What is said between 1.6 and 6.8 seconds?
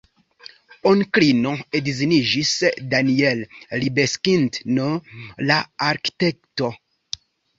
edziniĝis Daniel Libeskind-n, la arkitekto.